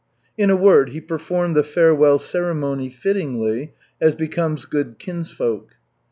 [0.35, 5.75] In a word, he performed the farewell ceremony fittingly, as becomes good kinsfolk.